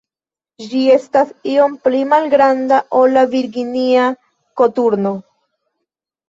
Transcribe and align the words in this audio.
Ĝi 0.69 0.79
estas 0.93 1.33
iom 1.55 1.75
pli 1.83 1.99
malgranda 2.13 2.79
ol 3.01 3.13
la 3.19 3.27
Virginia 3.35 4.07
koturno. 4.63 5.13